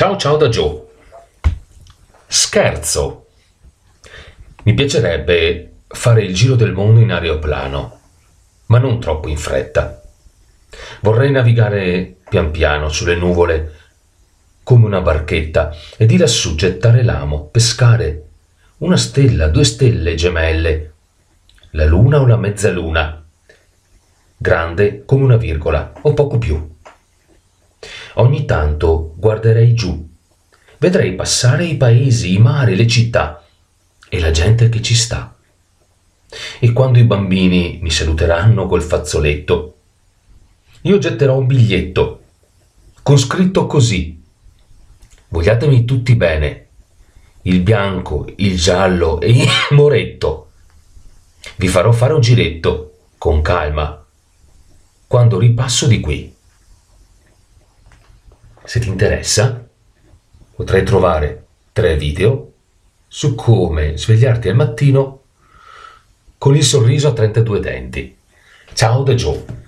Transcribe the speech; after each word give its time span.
Ciao 0.00 0.16
ciao 0.16 0.38
da 0.38 0.48
Joe. 0.48 0.80
Scherzo. 2.26 3.26
Mi 4.62 4.72
piacerebbe 4.72 5.72
fare 5.88 6.22
il 6.22 6.32
giro 6.32 6.54
del 6.54 6.72
mondo 6.72 7.00
in 7.00 7.12
aeroplano, 7.12 8.00
ma 8.68 8.78
non 8.78 8.98
troppo 8.98 9.28
in 9.28 9.36
fretta. 9.36 10.00
Vorrei 11.02 11.30
navigare 11.30 12.16
pian 12.30 12.50
piano 12.50 12.88
sulle 12.88 13.14
nuvole 13.14 13.74
come 14.62 14.86
una 14.86 15.02
barchetta 15.02 15.76
e 15.98 16.06
di 16.06 16.16
lassù 16.16 16.54
gettare 16.54 17.02
l'amo, 17.02 17.48
pescare 17.48 18.28
una 18.78 18.96
stella, 18.96 19.48
due 19.48 19.64
stelle 19.64 20.14
gemelle, 20.14 20.92
la 21.72 21.84
luna 21.84 22.20
o 22.20 22.26
la 22.26 22.38
mezzaluna, 22.38 23.22
grande 24.34 25.04
come 25.04 25.24
una 25.24 25.36
virgola 25.36 25.92
o 26.00 26.14
poco 26.14 26.38
più. 26.38 26.78
Ogni 28.20 28.44
tanto 28.44 29.14
guarderei 29.16 29.72
giù, 29.72 30.06
vedrei 30.76 31.14
passare 31.14 31.64
i 31.64 31.78
paesi, 31.78 32.34
i 32.34 32.38
mari, 32.38 32.76
le 32.76 32.86
città 32.86 33.42
e 34.10 34.20
la 34.20 34.30
gente 34.30 34.68
che 34.68 34.82
ci 34.82 34.94
sta. 34.94 35.34
E 36.58 36.72
quando 36.72 36.98
i 36.98 37.04
bambini 37.04 37.78
mi 37.80 37.90
saluteranno 37.90 38.66
col 38.66 38.82
fazzoletto, 38.82 39.76
io 40.82 40.98
getterò 40.98 41.38
un 41.38 41.46
biglietto 41.46 42.22
con 43.02 43.16
scritto 43.16 43.66
così. 43.66 44.22
Vogliatemi 45.28 45.86
tutti 45.86 46.14
bene, 46.14 46.66
il 47.42 47.62
bianco, 47.62 48.30
il 48.36 48.58
giallo 48.58 49.18
e 49.22 49.30
il 49.30 49.48
moretto. 49.74 50.50
Vi 51.56 51.68
farò 51.68 51.90
fare 51.90 52.12
un 52.12 52.20
giretto, 52.20 52.98
con 53.16 53.40
calma, 53.40 54.04
quando 55.06 55.38
ripasso 55.38 55.86
di 55.86 56.00
qui. 56.00 56.38
Se 58.70 58.78
ti 58.78 58.86
interessa, 58.86 59.68
potrai 60.54 60.84
trovare 60.84 61.46
tre 61.72 61.96
video 61.96 62.52
su 63.08 63.34
come 63.34 63.96
svegliarti 63.96 64.48
al 64.48 64.54
mattino 64.54 65.22
con 66.38 66.54
il 66.54 66.62
sorriso 66.62 67.08
a 67.08 67.12
32 67.12 67.58
denti. 67.58 68.16
Ciao 68.72 69.02
da 69.02 69.14
Joe. 69.14 69.59